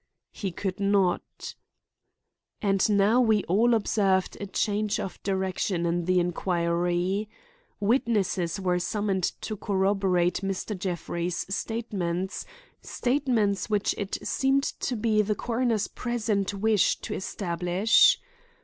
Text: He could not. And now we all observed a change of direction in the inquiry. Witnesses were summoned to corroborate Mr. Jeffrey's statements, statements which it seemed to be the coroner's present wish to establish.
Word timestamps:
He 0.31 0.51
could 0.51 0.79
not. 0.79 1.53
And 2.59 2.89
now 2.89 3.21
we 3.21 3.43
all 3.43 3.75
observed 3.75 4.35
a 4.41 4.47
change 4.47 4.99
of 4.99 5.21
direction 5.21 5.85
in 5.85 6.05
the 6.05 6.19
inquiry. 6.19 7.29
Witnesses 7.79 8.59
were 8.59 8.79
summoned 8.79 9.25
to 9.41 9.55
corroborate 9.55 10.41
Mr. 10.41 10.75
Jeffrey's 10.75 11.45
statements, 11.53 12.47
statements 12.81 13.69
which 13.69 13.93
it 13.95 14.17
seemed 14.27 14.63
to 14.63 14.95
be 14.95 15.21
the 15.21 15.35
coroner's 15.35 15.87
present 15.87 16.51
wish 16.51 16.97
to 17.01 17.13
establish. 17.13 18.19